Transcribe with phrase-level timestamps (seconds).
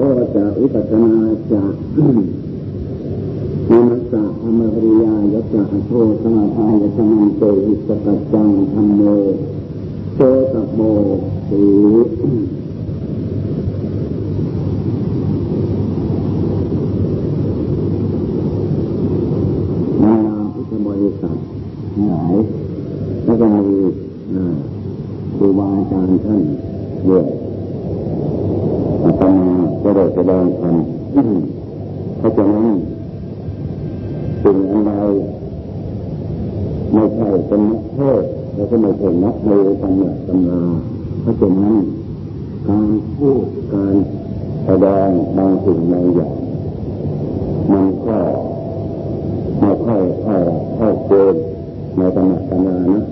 [0.00, 1.12] พราะว่าจะวิปัสนา
[1.52, 1.62] จะ
[3.70, 5.90] นิมัสสะธรรมปริยายะจะโท
[6.22, 6.88] สมาทายะ
[7.20, 9.02] มันเตอิสกัจจังธรรมโม
[10.16, 10.20] โต
[10.52, 10.80] ตโม
[11.48, 11.62] สี
[20.02, 21.36] นานาพุทธบริษัท
[22.06, 22.34] หลาย
[23.24, 23.78] แล้วก็มี
[25.36, 26.42] ครูบาอาจารย์ท่าน
[27.06, 27.26] เยอะ
[29.04, 29.48] อาตมา
[29.82, 30.76] ก็ได้แสดงธรรม
[32.18, 32.66] เพราะฉะนั้น
[34.42, 34.92] สิ่งอันใด
[36.92, 38.22] ไม่ใช่เป็นนักเทศ
[38.54, 39.52] แล้วก็ไม่ใช่นักเล
[40.27, 41.74] ตำหนักตำนาเพราะฉะนั้น
[42.68, 43.94] การพูดการ
[44.64, 46.34] แสดงบางสิ่งบางอย่าง
[47.72, 48.18] มันก็
[49.58, 50.38] ไม่ค่อยเข้า
[50.76, 51.42] เข้าเกณฑ์
[51.96, 53.04] ในตำหนักตำนานะ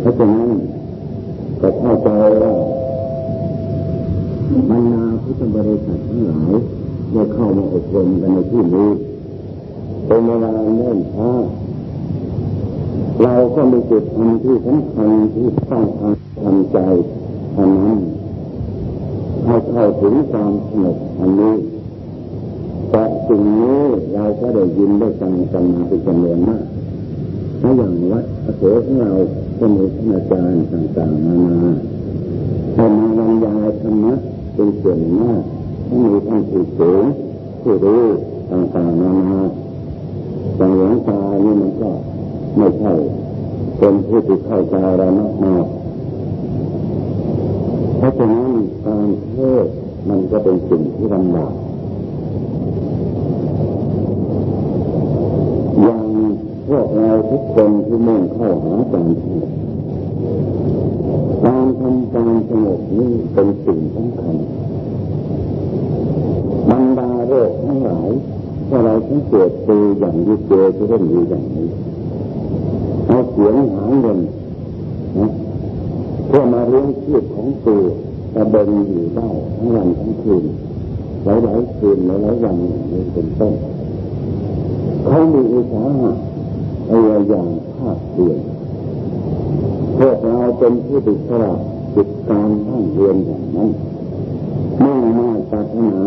[0.00, 0.48] เพราะฉะนั้น
[1.60, 2.08] ก็เข้าใจ
[2.42, 2.52] ว่า
[4.70, 6.52] บรรดาพุทธบริษัททั้งหลาย
[7.12, 8.90] ได้เข้ามาอบรมกันในที่นี้
[10.06, 11.30] เป็นเวลาเนิ่นช้า
[13.22, 16.78] เราก็มีจุดทำที่สำคัญที่ต้องการทำใจ
[17.56, 17.98] อันนั้น
[19.44, 21.54] ให้เข้าถึงความสงบอันนี้
[22.90, 23.82] แต่สิ่งนี้
[24.14, 26.64] เราก็ได้ยินได้ฟังกันมาเป็นจำนวนมาก
[27.60, 29.12] ถ้าอย่างวัดพระโสของเรา
[29.58, 31.72] ก็มีท่านอาจารย์ต่างๆมามา
[32.74, 34.14] ให้มาบรรยายธรรมะ
[34.54, 35.42] เป็นส่วนมาก
[35.86, 37.04] ที่มีทั้งผู้สูง
[37.62, 38.04] ผู้รู้
[38.50, 39.42] ต่างๆนานา
[40.56, 41.90] แต่หลวงตานี่มันก็
[42.56, 42.92] ไม่ใช่
[43.78, 45.66] เป็นผู้ที่เข้าใจอะไรมากมาก
[47.98, 48.50] เพราะฉะนั้น
[48.84, 49.66] การเทศ
[50.08, 51.54] มันก็เป็นสิ่งที่ลำบาก
[55.82, 56.06] อย่าง
[56.68, 59.48] พวกเราทุกคนที่มุ่งเข้าหาการเทศ
[61.44, 64.36] การทำการสงบนี่เป็นสิ่งสำคัญ
[66.70, 68.10] บรรดาโรคทั้งหลาย
[68.68, 71.68] ถ้าเราสังเกตดูอย่างที่เจอจะเล่นอยู่อย่างนี้
[73.34, 74.18] เสียงหาเงิน
[75.18, 75.26] นะ
[76.26, 77.82] เพื่อมาเลี้ยงชีพของตัว
[78.34, 80.44] ตะเบงอยู่ได้ทั้งวันทั้งคืน
[81.24, 83.54] หลายหลายคืนหลายหลายวันนี้เป็นต้น
[85.06, 86.12] เขามีอุตสาหะ
[86.88, 88.38] พยายามภาคเปลี่ยน
[89.98, 91.52] พวกเราเป็นผู้ติดสระ
[91.94, 93.70] จิตการตั้งเรียนอย่างนั้น
[94.82, 96.02] มุ่งมาปรารถนา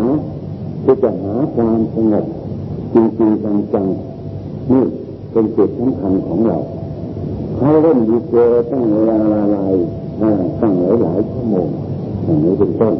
[0.84, 2.24] ที่จะหาความสงบ
[2.94, 4.84] จริงๆจังๆนี่
[5.32, 6.58] เป็นจุดสำคัญของเรา
[7.58, 8.34] เขาเล่นดีเจ
[8.70, 9.74] ตั้งเวลาละลาย
[10.60, 11.68] ตั้งหลายหลายชั่วโมง
[12.24, 12.94] อย่างนี้เป็นต้น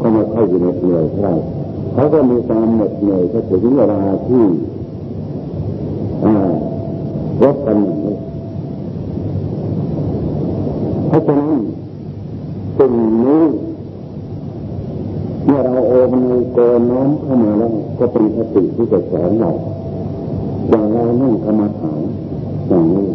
[0.00, 1.34] ก็ไม่ค่อยอยู่ในเหนื่อยเท่าไหร่
[1.92, 4.44] เขาก็มีความเหน็ดเหนื่อยถ้าถึงเวลาที่
[7.42, 8.14] รบกันอย่างนี้
[11.06, 11.60] เพราะฉะนั้น
[12.78, 12.92] สิ่ง
[13.24, 13.42] นี้
[15.44, 16.58] เมื่อเราโอมในโก
[16.90, 19.50] น้อมเข้ามาแล้วก็เป็นสติที่จะสอนเรา
[20.68, 22.00] อย่างเรานั่งกรรมฐาน
[22.68, 23.06] อย่างนี้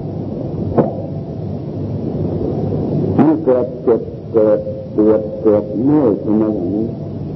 [3.18, 4.02] มัน เกิดเจ็บ
[4.34, 4.60] เกิด
[4.96, 6.88] ปวดเกิดเมื่อยขึ้นมาอย่างนี้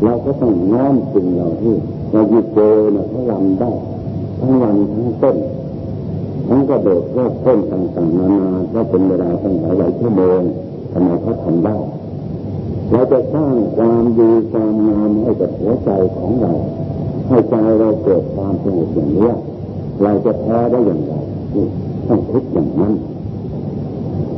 [0.04, 1.76] เราก็ต้องน้อมสิ่งเหล่าที่
[2.12, 2.60] เราหยุดโก
[2.96, 3.72] นะเขาลำได้
[4.40, 5.38] ทั้งวันทั้งต้น
[6.48, 10.42] ทั้งกระโดดรอบต้นต่างๆนานาก็เป็นเวลาตั้งหลายหลายชั่วโมง
[10.92, 11.78] ทำไมเขาทำได้
[12.92, 16.54] เราจะสร้างความดีความงามให้กับหัวใจของเรา
[17.28, 19.32] ให้ใจเราเกิดความสงบอย่างนี้
[20.04, 21.14] เราจะแพ้ได้อย่างไร
[22.08, 22.94] ต้องคิดอย่างนั้น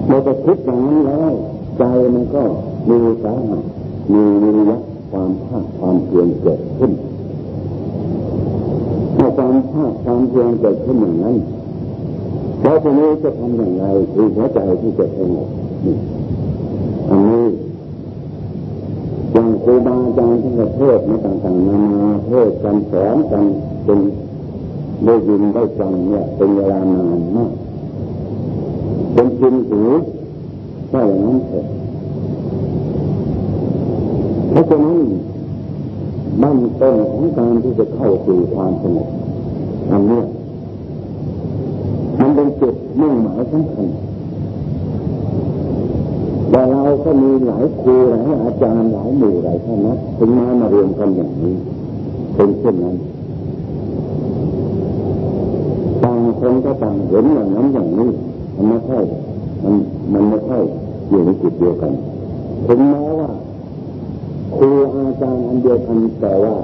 [0.07, 1.33] เราจะคิดอย่างนั้นแล้ว
[1.77, 1.83] ใจ
[2.13, 2.43] มันก็
[2.89, 3.59] มีสาหะ
[4.13, 4.77] มีวิริยะ
[5.11, 6.91] ความภาคความเพียรเกิดขึ้น
[9.15, 11.35] ถ้าความภาคความเพียรเกิดขึ้นอย่างนั้น
[12.61, 15.49] แล้วทีนี้จะทำอย่างไรคือหัวใจที่จะสงบ
[17.09, 17.45] อันนี้
[19.31, 23.43] อย่างครูบาอาจารย์ทั้งประเทศมาต่างๆนานาเทศกันสอนกัน
[23.85, 23.99] เป็น
[25.05, 27.51] ได้ยินได้ฟังเนี่ยเป็นเวลานานมาก
[29.13, 29.81] เป็นจริงหู
[30.91, 31.65] ถ้าอย่างนั้นเถอะ
[34.51, 34.99] เพราะฉะนั้น
[36.41, 39.09] บั้นต้นของการที่จะเข้าสู่ความสงบ
[39.91, 40.21] อันนี้
[42.19, 43.87] มันเป็นจุดมุ่งหมายสำคัญ
[46.49, 51.55] แต่เราก็มีหลายครูหลายอาจารย์หลายหมู่หลายคณะถึงมามาเรียนกันอย่างนี้
[52.35, 52.95] เป็นเช่นนั้น
[56.03, 58.09] ต่างคนก็ต่างเห็นอย่างนั้นอย่างนี้
[58.55, 58.99] มันไม่ใช่
[59.63, 59.75] มัน
[60.13, 60.59] มันไม่ใช่
[61.09, 61.93] อยู่ในจุดเดียวกัน
[62.67, 63.29] ถึงแม้ว่า
[64.55, 66.55] ครูอาจารย์อันเดียวกันแต่ว่า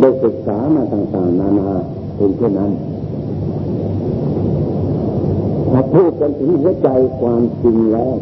[0.00, 1.70] ได้ศึกษามาต่างๆนานา
[2.16, 2.72] เป็นเช่นนั้น
[5.72, 6.88] ถ้าพูดกันถึงหัวใจ
[7.20, 8.14] ความจริงแล้ว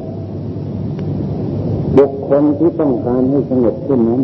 [1.99, 4.23] บุคคลที่ต้องการให้สงบขึ้นนั้น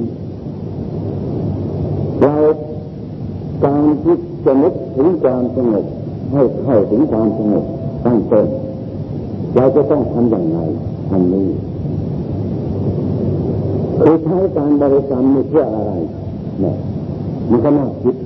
[2.20, 2.36] เรา
[3.64, 5.84] การที่จะนึกถึงความสงบ
[6.32, 7.64] ให้เข้าถึงความสงบ
[8.04, 8.46] ตั้งต้น
[9.56, 10.58] เราจะต้องทำอย่างไร
[11.10, 11.48] ทำนี้
[14.02, 15.92] คือใช้การบริกรรมเพื่ออะไร
[16.60, 16.76] เนี่ย
[17.50, 18.16] มันก็น่าคิด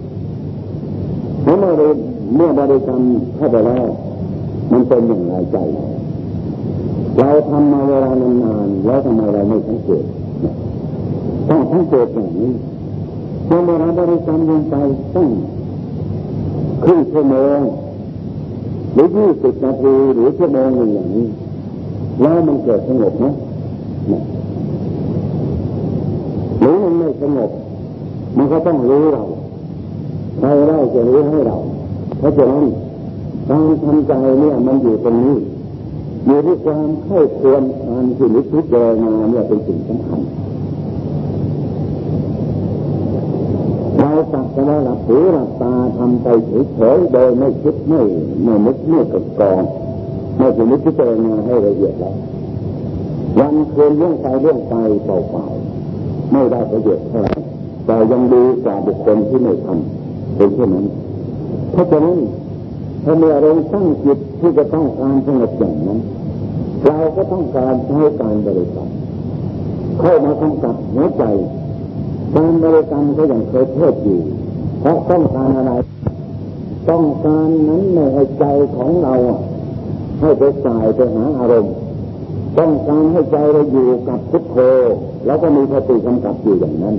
[1.43, 1.87] เมื่อเรา
[2.35, 3.01] เมื่อบริกรรม
[3.37, 3.85] เข้าไปแล้ว
[4.73, 5.57] มันเป็นอย่างไรใจ
[7.19, 10.05] เราทำมาเวลานานๆแล้วทำไมเราไม่สังเกต
[11.49, 12.53] ต้องสังเกตอย่างนี้
[13.47, 14.75] เมื่อเราบริกรรมลงไป
[15.15, 15.29] ต้อง
[16.85, 17.61] ครึ่งชั่วโมง
[18.95, 21.27] หรือยี่สิบนาทีหรือชั่วโมงหนึ่งอย่างนี้
[22.21, 23.27] แล้วมันเกิดสงบไหม
[26.61, 27.51] หรือมันไม่สงบ
[28.37, 29.25] มันก็ต้องรู้เรา
[30.39, 31.57] ใครได้จะรู้ให้เรา
[32.19, 32.65] เพราะฉะนั้น
[33.49, 35.37] การทำใจเนี่ยมันอยู่ตรงนี้
[36.27, 40.21] อยู่ที่ความเข้าควรการที่นิพพิจารณาเนี่ยเป็นสิ่งสำคัญ
[43.99, 46.27] เรา สักแต่ว่าหลับหูหลับตาทำไป
[46.75, 48.01] เฉยๆโดยไม่คิดไม่
[48.45, 49.59] ไม่นึกไม่กดกอง
[50.37, 52.15] ไม่ถึงนิพพิจารณาให้ละเอียดแล้ว
[53.39, 54.75] วันคืนเรื่องไปเรื่องไป
[55.05, 57.35] เปล่าๆไม่ได้ประโยชน์เท่าไหร่
[57.87, 60.87] แต่ยังดีกว่าบุคคลที่ไม่ทำเป็นเช่นนั้น
[61.73, 62.19] เพราะฉะนั้น
[63.05, 65.99] ถ้าเมื่อเราตั้งจิตที่จะต้องการสงบอย่างนั้น
[66.87, 68.89] เราก็ต้องการใช้การบริกรรม
[70.01, 71.25] เข้ามากำกับหัวใจ
[72.35, 74.21] การบริกรรมก็ยังเคยเทศอยู่
[74.81, 75.73] เพราะต้องการอะไร
[76.91, 78.01] ต้องการนั้นใน
[78.39, 78.45] ใจ
[78.77, 79.15] ของเรา
[80.21, 81.75] ให้ไปสายไปหาอารมณ์
[82.59, 84.57] ต้องการให้ใจเราอยู่กับพุทโธ
[85.27, 86.97] แล้วก็มีสติกำกับอยู่อย่างนั้น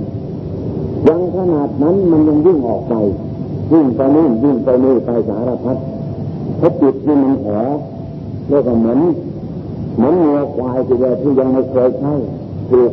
[1.08, 2.94] ยังขนาดนั้นมันยังวิ่งออกไป
[3.72, 5.76] วิ่งไปนู่นวิ่งไปนี่ไปสารพัด
[6.60, 7.52] ถ้าจิตที่มันแผล
[8.48, 9.00] เรียกว่าเหมือน
[9.96, 12.12] เหมือนงัวควายที่เราที่ยังไม่เคยใช้
[12.70, 12.92] ถูก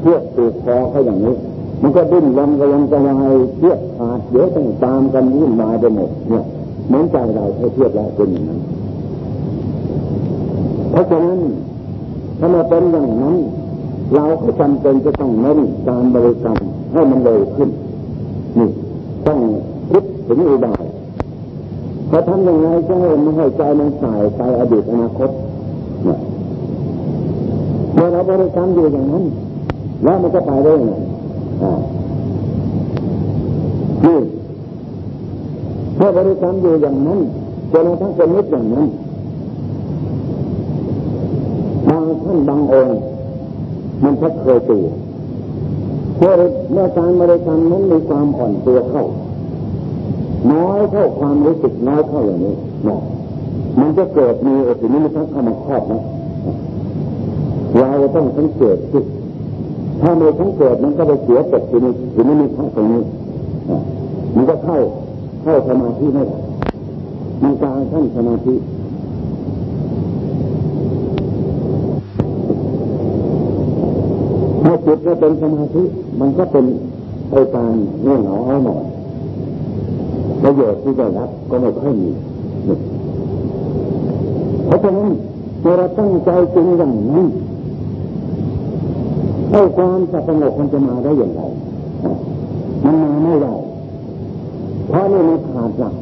[0.00, 1.34] เชือกถูกคอเขาอย่างนี้
[1.82, 6.44] มันก็ดิ้นรนก็ยังจะวายเชือกขาดเดี๋ยวต้องตามกันวุ่นวายไปหมดเนี่ย
[6.86, 8.60] เหมือนใจเราให้เทียบแล้วเป็นอย่างนั้น
[10.90, 11.40] เพราะฉะนั้น
[12.38, 13.36] ถ้ามาเป็นอย่างนั้น
[14.14, 15.58] เราก็จำเป็นจะต้องเน้น
[15.88, 16.58] การบริกรรม
[16.92, 17.70] ให้มันเร็วขึ้น
[18.58, 18.68] นี่
[19.26, 19.38] ต้อง
[19.90, 20.84] คิดถึงอุบาย
[22.08, 25.30] เขาทำยังไงจะให้มันให้ใจมันสายไปอดีตอนาคต
[26.04, 26.18] เนี่ย
[27.94, 29.24] เมื่อเราบริกรรมอยู่อย่างนั้น
[30.04, 30.94] แล้วมันจะไปได้ยังไง
[34.04, 34.18] นี่
[35.96, 37.20] เมื่อบริกรรมอยู่อย่างนั้น
[37.72, 38.88] จนกระทั่งเป็นนิดอย่างนั้น
[41.88, 42.98] บางท่านบางองค์
[44.02, 44.86] มันพักเคยตัว
[46.72, 49.04] เมื่อการบริกรรมนั้นมีความอ่อนตัวเข้า
[50.52, 52.54] น้อยเท่าความรู้สึกน้อยเท่าอย่างนี้
[52.88, 52.98] นะ
[53.78, 56.02] มันจะเกิดมีอสุนิมิตเข้ามาครอบนะ
[57.78, 59.00] เราต้องสังเกตสิ
[60.02, 63.02] ถ้าไม่สังเกตมันก็ไปเสียตกอยู่ในอยู่ในมิตตรงนี้
[64.34, 64.78] มันก็เข้า
[65.42, 66.36] เข้าสมาธิไม่ได้
[67.42, 68.54] มันกลางขั้นสมาธิ
[74.62, 75.82] ถ้าจิตก็เป็นสมาธิ
[76.20, 76.64] มันก็เป็น
[77.30, 77.72] ไปตาม
[78.02, 78.82] เงื่อนเหงาเอาหน่อย
[80.42, 82.10] ประโยชน์ที่ได้รับก็ไม่ค่อยมี
[84.66, 85.10] เพราะฉะนั้น
[85.60, 87.26] เมื่อเราตั้งใจจริงอย่างนี้
[89.52, 91.40] ให้ความสงบมันจะมาได้อย่างไร
[92.84, 93.54] มันมาไม่ได้
[94.88, 95.94] เพราะนี่มันขาดหลัก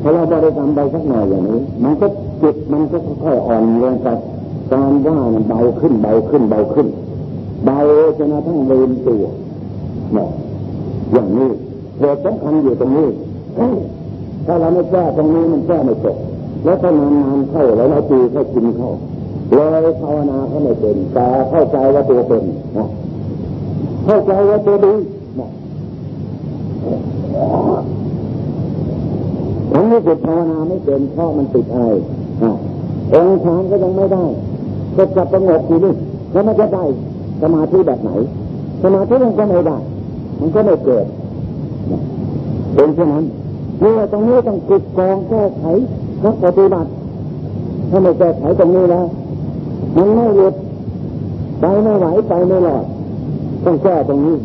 [0.00, 2.06] พอเราบริกรรมไปสักหน่อยอย่างนี้ มันก็
[2.42, 4.08] จิตมันก็ค่อยอ่อนลงไป
[4.72, 6.88] การว่ามันเบาขึ้นเบาขึ้นเบาขึ้น
[7.64, 7.78] เบา
[8.18, 9.24] จนกระทั่งลืมตัว
[10.14, 10.28] เนี่ย
[11.12, 11.50] อย่างนี้
[11.98, 13.08] เหตุสำคัญอยู่ตรงนี้
[14.46, 16.16] ถ้าเราไม่แก้ตรงนี้มันแก้ไม่จบ
[16.64, 18.90] แล้วถ้านานๆเข้าแล้วเราตีเข้ากินเข้า
[19.50, 22.44] เลยภาวนาเขาไม่เป็นแต่เข้าใจว่าตัวเป็น
[24.04, 24.94] เข้าใจว่าตัวดี
[25.38, 25.48] นะ
[29.72, 31.88] ผมรู้สึกภาวนาไม่เป็นเพราะมันติดอะไร
[33.14, 34.24] องค์ฌานก็ยังไม่ได้
[34.96, 35.94] ก็จับสงบอยู่นี่
[36.32, 36.84] แล้วมันจะได้
[37.42, 38.10] สมาธิแบบไหน
[38.82, 39.78] สมาธิมันก็ไม่ได้
[40.40, 41.06] มันก็ไม่เกิด
[42.74, 43.24] เป็นเช่นนั้น
[43.80, 45.64] เมื่อตรงนี้ต้องติดกองแก้ไข
[46.24, 46.90] นักปฏิบัติ
[47.90, 49.06] ถ้าไม่แก้ไขตรงนี้แล้ว
[49.96, 50.54] มันไม่หยุด
[51.60, 52.84] ไปไม่ไหวไปไม่หลอด
[53.64, 54.36] ต้องแก้ตรงนี้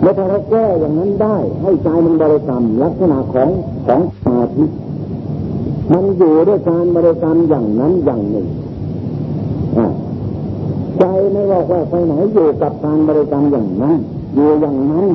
[0.00, 3.48] เมื่อถ้าเราแก้อย่างนั้นได้ ให้ใจมันบริกรรมลักษณะของ
[3.86, 4.64] ของสมาธิ
[5.92, 8.46] มันอยู่ด้วยการบริกรรมอย่างนั้นอย่างหนึ่ง
[10.98, 13.98] ใจไม่ว่าว่าไปไหนอยู่กับการบริกรรมอย่างนั้น
[14.34, 15.06] อยู่อย่างนั้น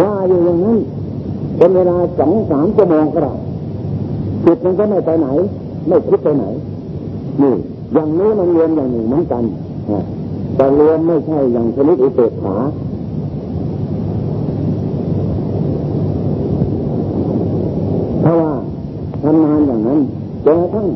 [0.00, 0.78] ว่าอยู่อย่างนั้น
[1.56, 3.32] เป็นเวลาสองสามชั่วโมงก็ได้
[4.44, 5.28] จิตมันก็ไม่ไปไหน
[5.88, 6.44] ไม่คิดไปไหน
[7.42, 7.54] นี่
[7.94, 9.44] อย่างนี้มันรวมอย่างหนึ่งเหมือนกัน
[10.56, 12.56] แต่รวมไม่ใช่อย่างชนิดอุเบกขา
[18.20, 18.52] เพราะว่า
[19.22, 20.00] ทำงานอย่างนั้น
[20.46, 20.86] จนกระทั่ง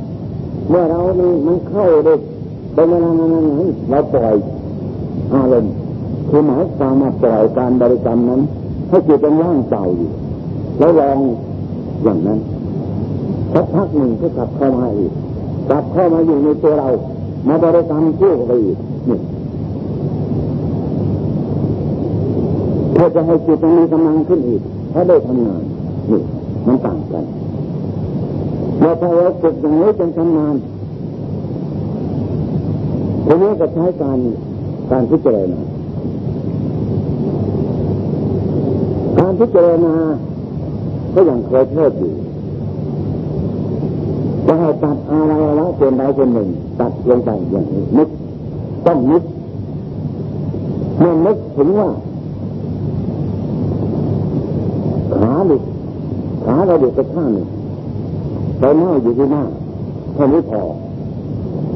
[0.68, 2.14] เมื่อเรานี่มันเข้าเด้
[2.74, 4.34] เป็นเวลานานๆนั้นเราปล่อย
[5.32, 5.72] อารมณ์
[6.28, 8.40] คือหมายความมาปล่อยการบริกรรมนั้น
[8.88, 10.08] ให้จิตเป็นว่างเปล่าอยู่
[10.78, 11.18] แล้วลอง
[12.04, 12.38] อย่างนั้น
[13.54, 15.12] สักพักหนึ่งก็กลับเข้ามาอีก
[15.68, 16.88] กลับเข้ามาอยู่ในตัวเรา
[17.48, 18.76] มาบริกรรมเชื่อไปอีก
[19.08, 19.18] นี่
[22.92, 24.62] เพื่อจะให้จิตมีกำลังขึ้นอีก
[24.92, 25.62] ถ้าได้ทำงาน
[26.10, 26.20] นี่
[26.66, 27.24] มันต่างกัน
[28.80, 30.54] เราพอเราฝึกอย่างนี้จนทำงาน
[33.24, 34.18] ทีนี้ก็ใช้การ
[34.90, 35.60] การพิจารณา
[39.18, 39.94] การพิจารณา
[41.14, 42.12] ก็ยังเคยเทศอยู่
[44.50, 46.48] จะให้ตัดอะไรละเป็นใดเป็นหนึ่ง
[46.80, 48.08] ตัดลงไปอย่างนี้นึก
[48.86, 49.22] ต้องนึก
[50.98, 51.88] เมื่อนึกถึงว่า
[55.14, 55.62] ขาหลุด
[56.44, 57.46] ขาเราหลุดไปข้างหนึ่ง
[58.58, 59.42] ไปหน้าอยู่ที่หน้า
[60.14, 60.60] เท่านี้พอ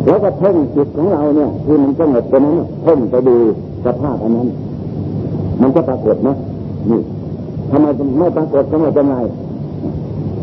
[0.07, 3.37] แล้วก็เพ่งจิตของเราเนี่ยคือมันสงบไปนั้นเพ่งไปดู
[3.85, 4.49] สภาพอันนั้น
[5.61, 6.35] มันจะปรากฏนะ
[6.91, 7.01] นี่
[7.71, 7.87] ทำไม
[8.19, 9.15] ไม่ปรากฏทำไม่เป็นไง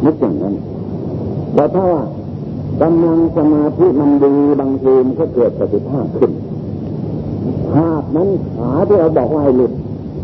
[0.06, 0.54] นึกอย่างนั้น
[1.54, 2.02] แต่ถ้าว่า
[2.82, 6.32] กำลังสมาธิมันดีบางทีมันก็เกิดปฏิภาคขึ้น
[7.74, 9.72] ภาพนั้นขาที่เราบอกว่าให้หลุด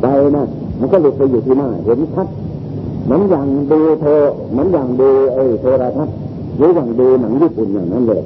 [0.02, 0.46] ไปนะ
[0.80, 2.28] มันก็หลุดไปอยู่ที่หน้าเห็นชัด
[3.06, 4.06] เหมือนอย่างดูโท
[4.52, 6.16] เหมือนอย่างดูไอ้โทรทัศน์
[6.58, 8.22] หรืออย่างดูหนังญี่ปุ่นอย่างนั้นเลย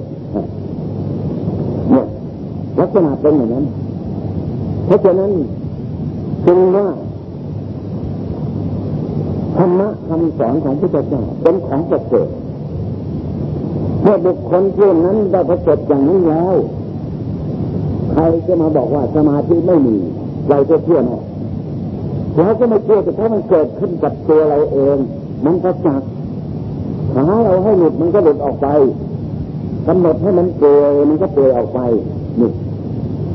[1.92, 2.06] เนี่ย
[2.80, 3.66] ลักษณะเป็นอย่างนั้น
[4.86, 5.32] เพราะฉะนั้น
[6.46, 6.88] จึงว่า
[9.58, 12.28] ธรรมะคำสอนของพระเจ้าเป็นของประเสริฐ
[14.02, 16.56] เมื่อบุคคลผู้นั้นได้ประสบอย่างนี้แล้ว
[18.14, 19.96] ใครจะมาบอกว่าสมาธิไม่มี
[20.50, 21.14] เราจะเชื่อไหม
[22.38, 24.98] เราก็ไม่เชื่อแต่ถ้ามันเกิดขึ้นกับตัวเราเอง
[25.46, 26.02] มันก็จัก
[27.16, 28.68] หาเราให้หลุดมันก็หลุดออกไป
[29.88, 31.80] กำหนดให้มันเปลยมันก็เปลยออกไป
[32.40, 32.50] นี่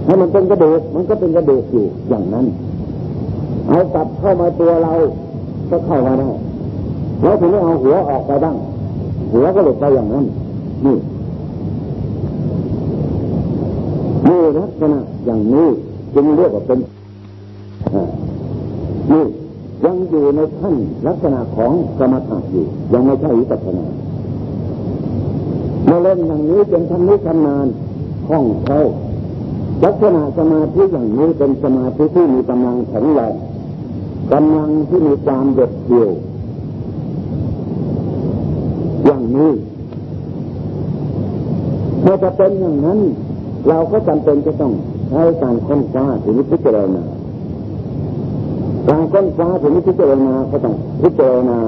[0.06, 2.46] ให้มันเป็นกระดูกมันก็เป็นกระดูกอยู่อย่างนั้น
[3.68, 4.92] เอากลับเข้ามาตัวเรา
[5.70, 6.30] ก็เข้ามาได้
[7.22, 8.56] แล้วถึงเอาหัวออกไปบ้าง
[9.32, 10.24] หัวก็หลุดไปอย่างนั้น
[10.84, 10.96] นี่
[14.26, 15.68] นี่ลักษณะอย่างนี้
[16.14, 16.78] จึงเรียกว่าเป็น
[19.12, 19.24] นี่
[19.84, 20.74] ยังอยู่ในขั้น
[21.06, 23.86] ลักษณะของสมถะอยู่ ยังไม่ใช่วิปัสสนา
[25.84, 27.66] เมื่อเล่นอย่างนี้เป็นทำนี้ทำนาน
[28.26, 28.86] คล่องแคล่ว
[29.84, 33.34] ลักษณะสมาธิอย่างนี้เป็นสมาธิที่มีกำลังแข็งแรง
[34.32, 36.10] กำลังที่มีความเด็ดเดี่ยว
[39.04, 39.50] อย่างนี้
[42.04, 42.98] เมื่อจะเป็นอย่างนั้น
[43.68, 44.72] เราก็จำเป็นจะต้อง
[45.10, 47.02] ใช้การค้นคว้าถึงพิจารณา
[48.88, 51.58] การค้นคว้าถึงพิจารณาก็ต้องพิจารณา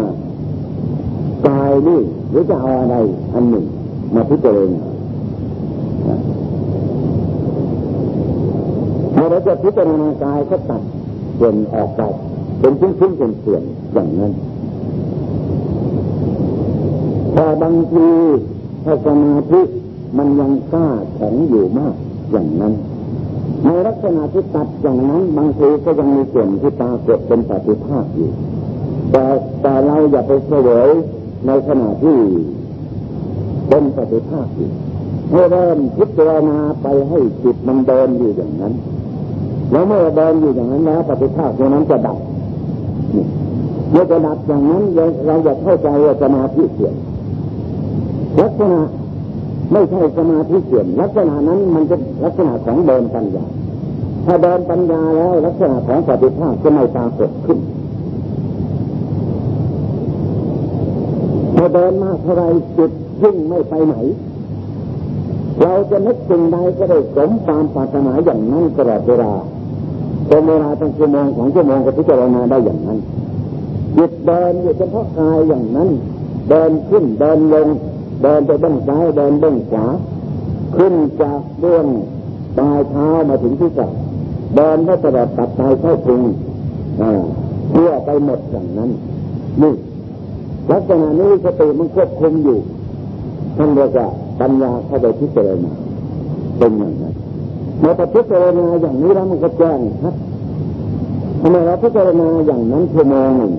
[1.48, 2.00] กายนี่
[2.30, 2.96] หรือจะเอาอะไร
[3.34, 3.64] อันหนึ่ง
[4.14, 4.82] มาพิจารณา
[9.14, 10.82] เมื่อเราจะพิจารณากายก็ตัด
[11.38, 12.00] ส่วนออกไป
[12.60, 13.62] เป็นชิ้นๆเป็นส่วน
[13.92, 14.32] อย่างนั้น
[17.34, 18.08] แต่บางที
[18.84, 19.60] ถ้าสมาธิ
[20.18, 21.94] มันยังกล้าแข็งอยู่มาก
[22.30, 22.72] อย่างนั้น
[23.64, 28.30] ในลักษณะที่ตัดอย่างนั้นบางทีก็ยังมีส่วนที่ตากดเป็นปฏิภาคอยู่
[29.10, 29.24] แต่
[29.62, 30.90] แต่เราอย่าไปเสวย
[31.46, 32.18] ในขณะที่
[33.68, 34.70] เป็นปฏิภาคอยู่
[35.30, 38.72] ให้เริ่มพิจารณาไปให้จิตมันเดินอยู่อย่างนั้น
[39.70, 42.18] แล้วเมื่อเดินอยู่อย่างนั้นแล้วปฏิภาคตัวนั้นจะดับ
[43.90, 44.82] เมื่อจะดับอย่างนั้น
[45.26, 46.94] เราจะเข้าใจว่าสมาธิเสื่อม
[48.38, 48.80] ลักษณะ
[49.72, 53.44] ไม่ใช่สมาธิเสื่อมลักษณะนั้นมันจะลักษณะของเดินปัญญา
[54.26, 57.58] ถ้าเดินปัญญาแล้วลักษณะของปฏิภาคจะไม่ปรากฏขึ้น
[61.54, 62.42] พอเดินมากเท่าไร
[62.76, 62.90] จิต
[63.22, 63.94] ยิ่งไม่ไปไหน
[65.62, 69.32] เราจะนึกสิ่งใดก็ได้สมตามปรารถนาอย่างนั้นตลอดเวลา
[70.28, 72.98] เป็นเวลาตั้งชั่วโมงของชั่วโมงก็พิจารณาได้อย่างนั้น
[73.96, 75.88] จิตเดินอยู่เฉพาะกายอย่างนั้น
[76.48, 77.68] เดินขึ้นเดินลง
[78.22, 79.86] เดินไปเบื้องซ้ายเดินเบื้องขวา
[80.76, 81.86] ขึ้นจากเบื้อง
[82.58, 83.90] ปลายเท้ามาถึงที่ศีร
[84.56, 86.22] เดินให้ตลอดตัดปลายเข้าพุง
[87.70, 88.90] เพื่อไปหมดอย่างนั้น
[89.62, 89.74] นี่
[90.70, 92.58] ลักษณะนี้สติมันควบคุมอยู่
[93.56, 94.06] ท่านเรียกว่า
[94.40, 95.72] ปัญญาเข้าไปพิจารณา
[96.58, 97.14] เป็นอย่างนั้น
[97.80, 100.14] เมื่อพิจารณาอย่างนี้แล้วมันก็แจ้งครับ
[101.40, 103.52] ทำไมเราพิจารณาอย่างนั้นชั่วโมงหนึ่ง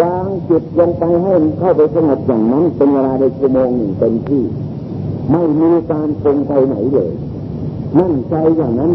[0.00, 4.44] วางจิตลงไปให้เข้าไปสงบอย่างนั้นเป็นเวลาในชั่วโมงหนึ่งเต็มที่
[5.30, 7.12] ไม่มีการปรงไปไหนเลย
[7.98, 8.92] นั่นใจอย่างนั้น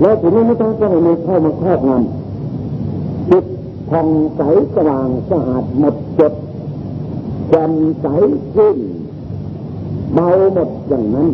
[0.00, 3.44] แล้วถึงนี้ไม่ต้องก็ไม่เข้ามาครอบงำจิต
[3.90, 4.40] ผ่องใส
[4.74, 6.32] สว่างสะอาดหมดจด
[7.50, 8.06] แจ่มใส
[8.54, 8.76] ขึ้น
[10.14, 11.28] เบาหมดอย่างนั้น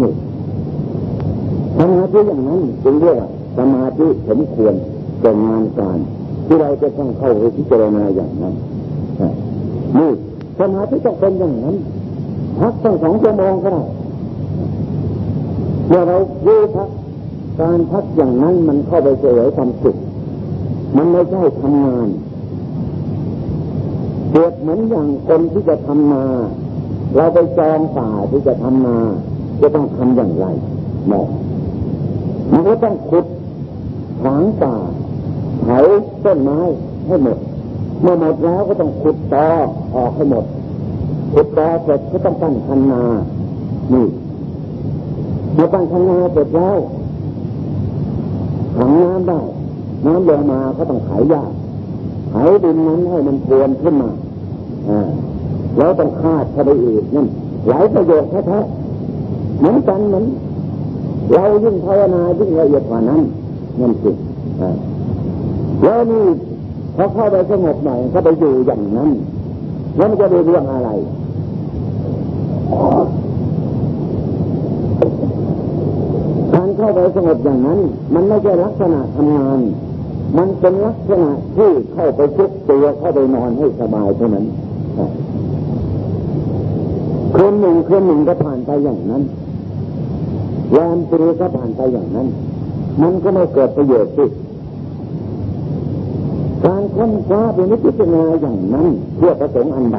[0.00, 0.12] นี่
[1.78, 4.74] สมาธิอย่างนั้นจึงเรียกว่าสมาธิสมควร
[5.20, 5.98] แก่งานการ
[6.52, 8.54] ที่เราจะต้องเข้าไปพิจารณาอย่างนั้น
[9.96, 10.10] นี่
[10.58, 11.76] สมาธิต้องเป็นอย่างนั้น
[12.60, 13.82] พักตั้งสองชั่วโมงก็ได้
[15.88, 16.16] เมื่อเรา
[16.46, 16.88] รู้พัก
[17.60, 19.96] การพักอย่างนั้นมันเข้าไปเฉยความสุข
[20.96, 22.08] มันไม่ใช่ทำงาน
[24.32, 26.24] เกิดเหมือนอย่างคนที่จะทำนา
[27.16, 28.96] เราไปจองป่าที่จะทำนา
[29.60, 30.46] จะต้องทำอย่างไร
[31.08, 31.22] หมอ
[32.52, 33.26] มันก็ต้องขุด
[34.22, 34.74] ถางป่า
[35.58, 35.78] เผา
[36.24, 36.58] ต้นไม้
[37.06, 37.38] ให้หมด
[38.02, 39.48] เมื่อหมดแล้วก็ต้องขุดตอ
[39.96, 40.44] ออกให้หมด
[41.32, 43.02] ขุดตอเสร็จก็ต้องตั้งคันนา
[43.92, 44.06] นี่
[45.54, 46.78] เมื่อตั้งคันนาเสร็จแล้ว
[48.76, 49.38] ถังน้ำได้
[50.06, 51.52] น้ำลงมาก็ต้องไขยาก
[52.30, 54.10] ไขดินนั้นให้มันพวนขึ้นมา
[54.88, 55.08] อ่า
[55.76, 57.26] แล้วต้องคาดเข้าไปอีกนั่น
[57.68, 60.24] หลายประโยชน์แท้ๆเหมือนกันเหมือน
[61.34, 63.20] เรายิ่งภาวนายิ่งละเอียดกว่านั้น
[63.80, 64.10] นั่นสิ
[65.82, 66.24] แล้วนี่
[66.96, 69.10] พอเข้าไปสงบหน่อยก็ไปอยู่อย่างนั้น
[69.96, 70.90] แล้วมันจะได้เรื่องอะไร
[76.54, 77.78] การเข้าไปสงบอย่างนั้น
[78.14, 79.60] มันไม่ใช่ลักษณะทำงาน
[80.38, 84.46] มันเป็นลักษณะที่เข้าไปชุกตัวเข้าไปนอนให้สบายเท่านั้น
[87.34, 89.22] คืนหนึ่งคืนหนึ่งก็ผ่านไปอย่างนั้น
[90.76, 92.26] ยามปีก็ผ่านไปอย่างนั้น
[93.02, 94.26] มันก็ไม่เกิดประโยชน์สิ
[96.64, 98.86] การค้นคว้าเป็นนิพพาอย่างนั้น
[99.16, 99.98] เพื่อประสงค์อันใด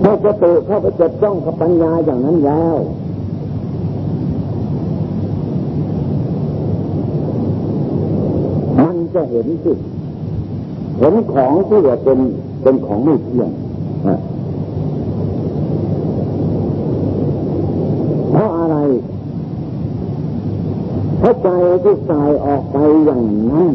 [0.00, 2.78] เมื่อจะติเข้าไปจดจ้องกับปัญญาอย่างนั้นแล้ว
[8.78, 9.72] มันจะเห็นสิ
[10.98, 12.18] เห็นของที่ว่าเป็น
[12.62, 13.50] เป็นของไม่เที่ยง
[18.30, 18.76] เพราะอะไร
[21.18, 21.48] เพราะใจ
[21.84, 22.29] ที่สาย
[23.04, 23.68] อย่างนั้น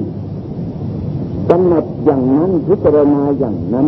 [1.49, 3.87] กำหนดอย่างนั้นพิจารณาอย่างนั้น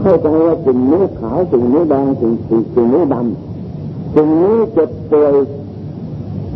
[0.00, 2.32] เข้าใจว่าสิ่งนี้ขาวสิ่งนี้แดงสิ่ง
[2.74, 5.34] สิ่งนี้ดำสิ่งนี้เจ็บป่วย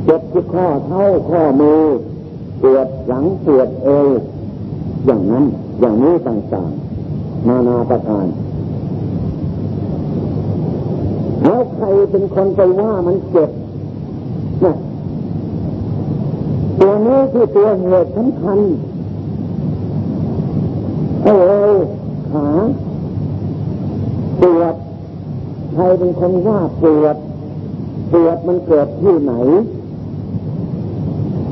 [0.05, 1.81] เจ็บที่ข้อเท้าข้อมือ
[2.63, 4.09] ปวดหลังปวดเอว
[5.07, 5.45] อย่างนั้น
[5.81, 8.27] อย่างนี้ต่างๆนานาประการ
[11.45, 13.51] แล้วใครเป็นคนไปว่ามันเจ็บ
[14.65, 14.75] นะ
[16.87, 18.59] ตัวนี้คือตัวเหตุสำคัญ
[21.25, 21.29] เอ
[21.73, 21.77] อ
[22.31, 22.49] ขา
[24.41, 24.75] ปวด
[25.73, 27.17] ใครเป็นคนว่าปวด
[28.13, 29.33] ปวดมันเกิดที่ไหน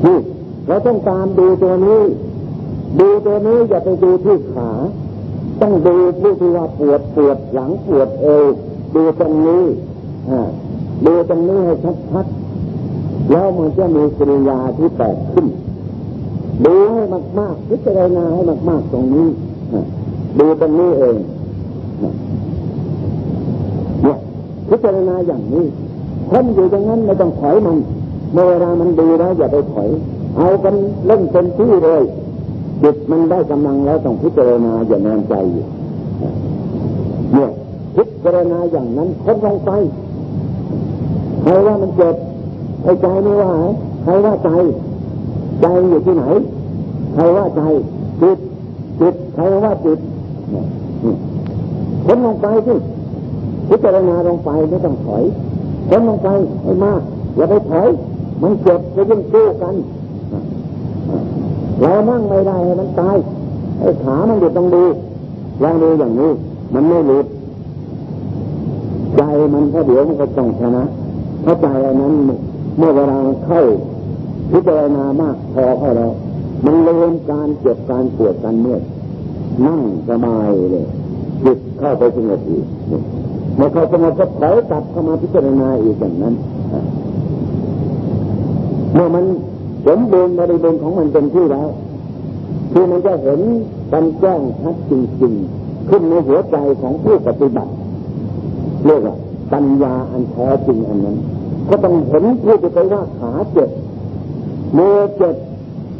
[0.05, 0.19] นี่
[0.67, 2.01] เราต้องตามดูตัวนี้
[2.99, 4.69] ดูตัวนี้อย่าไปดูที่ขา
[5.61, 8.45] ต้องดูที่ว่าปวดปวดหลังปวดเอว
[8.95, 9.63] ดูตรงนี้
[11.05, 11.73] ดูตรงนี้ให้
[12.11, 12.42] ชัดๆ
[13.31, 15.47] แล้วมันจะมีกิริยาที่แตกขึ้น
[16.65, 17.01] ดูให้
[17.39, 19.27] มากๆพิจารณาให้มาก ๆ ตรงนี้
[20.39, 21.15] ดูตรงนี้เอง
[24.03, 24.17] เนี่ย
[24.69, 25.65] พิจารณาอย่างนี้
[26.31, 27.77] คนอยู่อย่างนั้นไม่ต้องถอยมัน
[28.33, 29.89] เมื่อเวลามันดูแล้วอย่าไปถอย
[30.37, 32.03] เอากันเล่นเต็มที่เลย
[32.83, 35.35] จิตมันได้กำลังแล้วต้องพิจารณาอย่านอนใจ
[37.33, 37.49] เนี่ย
[37.95, 39.71] พิจารณาอย่างนั้นคนลงไป
[41.41, 42.15] ใครว่ามันเจ็บ
[42.83, 43.51] ไอ้ใจไม่ว่า
[44.03, 44.49] ใครว่าใจ
[45.61, 46.23] ใจอยู่ที่ไหน
[47.13, 47.61] ใครว่าใจ
[48.21, 48.37] จิต
[48.99, 49.99] จิตใครว่าจิต
[52.05, 52.77] คนลงไปที่
[53.67, 55.23] พิจารณาลงไปไม่ต้องถอย
[55.89, 56.27] คนลงไป
[56.63, 57.01] ให้มาก
[57.35, 57.89] อย่าไปถอย
[58.41, 59.75] มันเจ็บจะยิ่งสู้กัน
[61.81, 63.17] เรานั่งไม่ได้ให้มันตาย
[63.79, 64.83] ไอ้ขามันอยู่ตรงดู
[65.63, 66.31] ลองดูอย่างนี้
[66.73, 67.25] มันไม่หลุด
[69.17, 69.21] ใจ
[69.53, 70.83] มันก็เดี๋ยวมันก็ต้องชนะ
[71.41, 72.13] เพราะใจอันนั้น
[72.77, 73.61] เมื่อเวลาเข้า
[74.51, 76.11] พิจารณามากพอเข้าแล้ว
[76.65, 78.81] มันเลืมการเจ็บการปวดการเมื่อย
[79.65, 80.85] นั่งสบายเลย
[81.43, 82.65] จิตเข้าไปสงบอีก
[83.55, 86.33] เมื่อเข้าสงบก็ถอยกลับเข้ามาพิจารณาอีกอย่างนั้น
[88.93, 89.25] เมื่อมัน
[89.87, 91.69] สมบูรณ์บริบูรณ์ของมันเป็นที่แล้ว
[92.71, 93.39] คือมันจะเห็น
[93.91, 97.71] กันแจ้งชัดจริงๆขึ้นในหัวใจของผู้ปฏิบัติ
[98.85, 99.15] เรียกว่า
[99.53, 101.17] ปัญญาอันแท้จริงอันนั้น
[101.69, 103.69] ก็ต้องเห็นผู้จะไปว่าขาเจ็บ
[104.77, 105.35] มือเจ็บ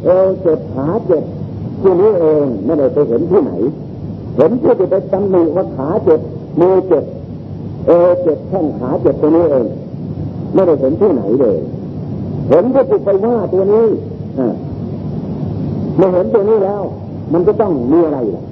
[0.04, 1.24] เอวเจ็บขาเจ็บ
[1.80, 3.52] ที่นี้เองไม่ได้ไปเห็นที่ไหน
[4.36, 6.20] เห็นผู้จะไปตำหนิว่าขาเจ็บ
[6.60, 7.04] มือเจ็บ
[7.86, 9.66] เอวเจ็บแข้งขาเจ็บตัวนี้เอง
[10.54, 11.58] ไม่ได้เห็นที่ไหนเลย
[12.48, 13.86] เห็นผู้จะไปว่าตัวนี้
[15.96, 16.82] เมื่อเห็นตัวนี้แล้ว
[17.32, 18.44] มันก็ต้องมีอะไรล่ะ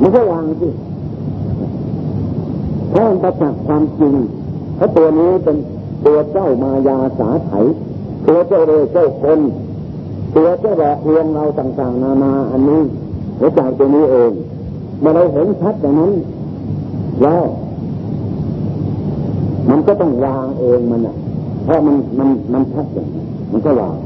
[0.00, 0.68] มันก็วางสิ
[2.90, 4.14] เพราะมันประจักษ์ความจริง
[4.80, 5.56] เพราะตัวนี้เป็น
[6.06, 7.50] ตัวเจ้ามายาสาไถ
[8.26, 9.40] ตัวเจ้าเรเจ้าคน
[10.36, 12.82] ตัวเจ้าบอกลวงเราต่างๆ นานาอันนี้
[13.38, 14.30] หัวใจตัวนี้เอง
[15.00, 16.14] เมื่อเราเห็นชัดอย่างนั้น
[17.22, 17.44] แล้ว
[19.68, 21.16] มันก็ต้องวางเองมันอะ
[21.64, 23.96] เพราะมันมันมันชัดอย่างนี้มันก็วาง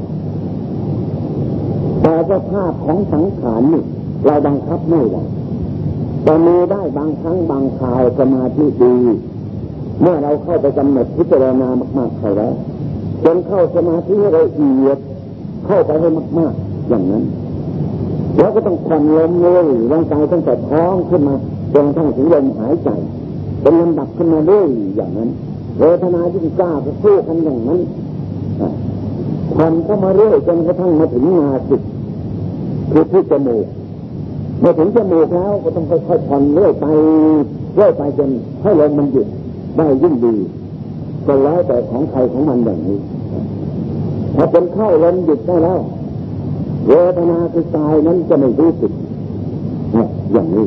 [2.02, 3.82] แต่สภาพของสังขารนี่
[4.26, 5.22] เราบังคับไม่ได้
[6.24, 8.96] แต่มีได้บางครั้งบางคราวสมาธิดี
[10.00, 12.54] เมื่อเราเข้าไปกำหนดพิจารณามากๆเข้าแล้ว
[13.24, 14.98] จนเข้าสมาธิละเอียด
[15.66, 17.24] เข้าไปให้มาก ๆ อย่างนั้น
[18.36, 21.34] แล้วก็ต้องผ่อนลมเลยร่างกายตั้งแต่ท้องขึ้นมา
[21.74, 22.90] จนทั้งถึงลมหายใจ
[23.60, 25.30] เป็นลำดับขึ้นมาเรื่อยอย่างนั้น
[25.78, 27.80] เวทนายิ่งกล้าก็สู้กันอย่างนั้น
[29.56, 31.80] ผ่อนก็มาเรื่อยจนกระทั่งมาถึงนาสิก
[32.92, 33.66] คือที่จมูก
[34.60, 36.84] เมื่อถึงจมูกแล้วก็ต้องค่อยๆผ่อนเรื่อยไป
[37.76, 38.30] เรื่อยไปจน
[38.62, 39.26] ให้ลมมันหยุด
[39.78, 40.34] ได้ยิ่งดี
[41.26, 42.98] ก็แล้วแต่ของใครของมันอย่างนี้
[44.36, 45.80] พอเป็นเข้าลมหยุดได้แล้ว
[46.88, 48.92] เวทนาคือกายนั้นจะไม่รู้สึก
[50.32, 50.66] อย่างนี้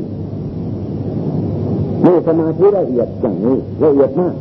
[2.06, 4.34] นี่สมาธิละเอียดอย่างนี้ละเอียดมาก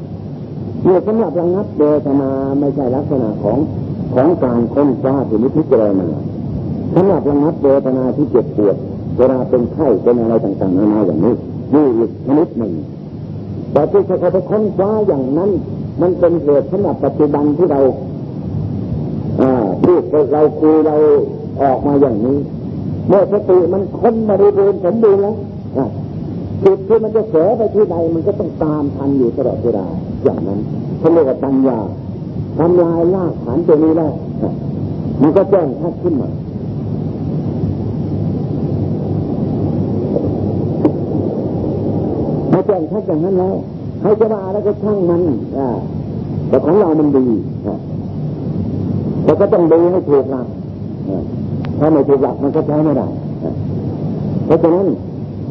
[0.85, 3.59] เนี่สำหรับระงับเวทนาไม่ใช่ลักษณะของ
[4.15, 6.09] ของการค้นคว้าถึงพิจารณา
[6.95, 8.77] สำหรับระงับเวทนาที่เจ็บปวด
[9.19, 11.35] เวลาเป็นไข้เป็นอะไรต่างๆนานาอย่างนี้
[11.75, 12.73] นี่อีกชนิดหนึ่ง
[13.73, 15.51] แต่ที่เขาไปค้นคว้าอย่างนั้น
[16.01, 17.81] มันเป็นเหตุสำหรับปัจจุบันที่เรา
[19.85, 20.03] พูด
[20.33, 20.97] เราคุยเรา
[21.63, 22.39] ออกมาอย่างนี้
[23.09, 25.37] เมื่อสติมันค้นบริบูรณ์สมบูรณ์แล้ว
[26.65, 29.87] จิตที่มันจะเสไปที่ใดมันก็ต้องตามทันอยู่ตลอดเวลา
[30.25, 30.61] อย่างนั้น
[30.99, 31.79] เขาเรียกว่าปัญญา
[32.59, 34.13] ทำลายลากฐานตัวนี้แล้ว
[35.23, 36.29] มันก็แจ้งชัดขึ้นมา
[42.51, 43.57] ให้แจ้งชัดอย่างนั้นแล้ว
[44.03, 45.23] ให้จะว่าแล้วก็ช่างมัน
[46.49, 47.27] แต่ของเรามันดี
[49.25, 50.47] แต่ก็ต้องดูให้ถูกหลัก
[51.79, 53.07] ถ้าไม่ถูกหลักมันก็ใช้ไม่ได้
[54.47, 54.87] เพราะฉะนั้น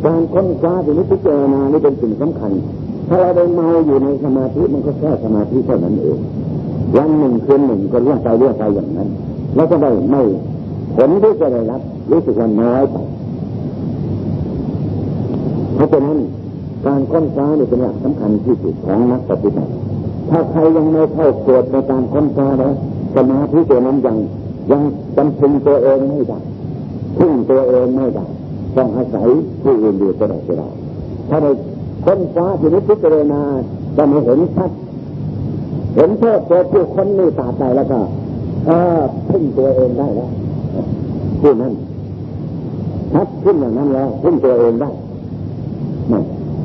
[0.06, 2.52] การค้นคว้าถึงนิพพานานี่เป็นสิ่งสำคัญ
[3.10, 6.20] ถ้าเราได้เมาอยู่ในสมาธิมันก็แค่สมาธิเท่านั้นเอง
[6.98, 9.10] วันหนึ่งคืนหนึ่งก็เรื่องไปเรื่องไปอย่างนั้น
[9.56, 10.22] แล้วก็ได้ไม่
[10.96, 11.82] ผลที่จะได้รับ
[12.12, 12.98] รู้สึกว่าน้อยไป
[15.76, 16.18] เพราะฉะนั้น
[16.86, 19.72] การค้นคว้านี่เป็นหลักสำคัญที่สุดของนักปฏิบัติ
[20.30, 22.74] ถ้าใครยังไม่เข้าเกิดในการค้นคว้าแล้ว
[23.16, 24.18] สมาธิตัวนั้นยัง
[24.72, 24.82] ยัง
[25.16, 26.40] จำพึงตัวเองไม่ได้
[27.18, 28.26] พึ่งตัวเองไม่ได้
[28.76, 29.28] ต้องอาศัย
[29.64, 30.68] ผู้อื่นอยู่ตลอดเวลา
[31.30, 31.48] ถ้าใน
[32.06, 33.42] ค้นคว้าที่นี้พิจารณา
[33.98, 34.72] จะไม่เห็นชัด
[35.96, 38.00] เห็นโทษตัวผู้คนนี่ตาใจแล้วก็
[38.66, 40.32] เออพึ่งตัวเองได้แล้ว
[41.42, 41.74] ผู้นั้น
[43.14, 44.90] ชัดขึ้นอย่างนั้นแล้วพึ่งตัวเองได้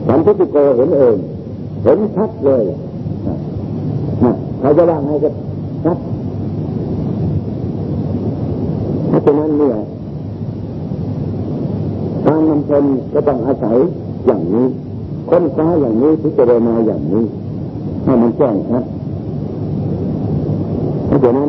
[0.07, 1.17] สันติโกเห็นเอง
[1.83, 2.63] เห็นชัดเลย
[4.61, 5.31] เขาจะว่าไงก็
[5.85, 5.99] ชัด
[9.09, 9.75] เพราะฉะนั้นเนี่ย
[12.27, 13.77] การนำชนก็ต้องอาศัย
[14.27, 14.67] อย่างนี้
[15.31, 17.25] ค้นคว้าอย่างนี้พิจารณาอย่างนี้
[18.05, 18.85] ให้มันแจ้งครับ
[21.07, 21.49] เพราะฉะนั้น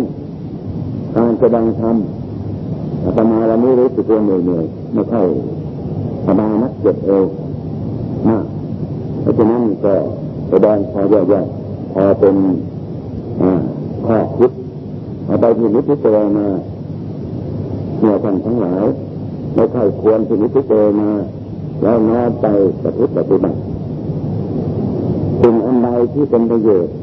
[1.15, 1.95] การแสดงธรรม
[3.03, 5.25] อาตมาวันนี้รู้สึกว่าเหนื่อยๆไม่ค่อย
[6.25, 7.25] สบายนักเจ็บเอว
[8.27, 8.45] มาก
[9.21, 9.93] เพราะฉะนั้นก็
[10.49, 12.35] แสดงพอแย่ๆพอเป็น
[14.05, 14.51] ข้อคิด
[15.25, 16.47] เอาไปที่นิพพานา
[17.99, 18.85] เมื่อท่านทั้งหลาย
[19.55, 21.09] ไม่ค่อยควรที่นิพพานา
[21.81, 22.47] แล้วน้อมไป
[22.83, 23.57] ปฏิบัติปฏิบัติ
[25.41, 26.93] สิ่งอันใดที่เป็นประโยชน์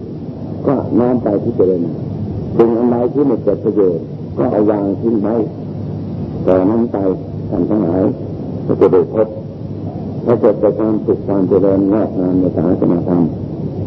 [0.66, 1.82] ก็น้อมไปที่เจริญ
[2.56, 4.04] สิ่งอันใดที่ไม่เกิดประโยชน์
[4.38, 5.34] ก็เอาวางทิ้งไว้
[6.44, 6.96] แต่นั้นไป
[7.50, 8.04] ท่านทั้งหลาย
[8.66, 9.28] ก็จะได้พบ
[10.24, 13.20] และเกิดแต่ความสุขความเจริญงอกงามในศาสมาธรรม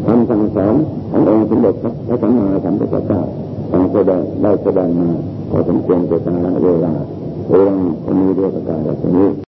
[0.06, 0.74] คำสั่งสอน
[1.10, 1.74] ขององค์สมเด็จ
[2.08, 3.20] พระสัมมาสัมพุทธเจ้า
[3.70, 5.08] ทางแสดงได้แสดงมา
[5.50, 6.92] พอสมควรแก่กาลเวลา
[7.50, 9.51] เวลาก็มีด้วยประการแบบนี้